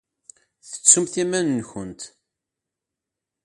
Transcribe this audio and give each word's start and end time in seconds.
Tettumt 0.69 1.15
iman-nkent. 1.23 2.01